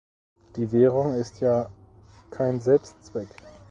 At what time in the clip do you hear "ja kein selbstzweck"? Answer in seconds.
1.41-3.29